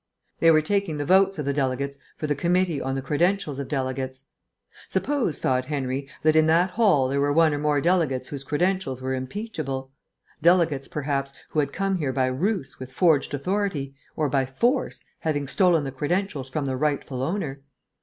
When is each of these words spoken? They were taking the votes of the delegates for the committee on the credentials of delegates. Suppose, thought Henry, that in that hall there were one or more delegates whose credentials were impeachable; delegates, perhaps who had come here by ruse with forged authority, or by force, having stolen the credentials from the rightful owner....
They 0.39 0.49
were 0.49 0.63
taking 0.63 0.97
the 0.97 1.05
votes 1.05 1.37
of 1.37 1.45
the 1.45 1.53
delegates 1.53 1.99
for 2.17 2.25
the 2.25 2.33
committee 2.33 2.81
on 2.81 2.95
the 2.95 3.03
credentials 3.03 3.59
of 3.59 3.67
delegates. 3.67 4.25
Suppose, 4.87 5.37
thought 5.37 5.65
Henry, 5.65 6.09
that 6.23 6.35
in 6.35 6.47
that 6.47 6.71
hall 6.71 7.07
there 7.07 7.21
were 7.21 7.31
one 7.31 7.53
or 7.53 7.59
more 7.59 7.79
delegates 7.79 8.29
whose 8.29 8.43
credentials 8.43 8.99
were 8.99 9.13
impeachable; 9.13 9.91
delegates, 10.41 10.87
perhaps 10.87 11.33
who 11.49 11.59
had 11.59 11.71
come 11.71 11.99
here 11.99 12.11
by 12.11 12.25
ruse 12.25 12.79
with 12.79 12.91
forged 12.91 13.35
authority, 13.35 13.93
or 14.15 14.27
by 14.27 14.43
force, 14.43 15.03
having 15.19 15.47
stolen 15.47 15.83
the 15.83 15.91
credentials 15.91 16.49
from 16.49 16.65
the 16.65 16.75
rightful 16.77 17.21
owner.... 17.21 17.61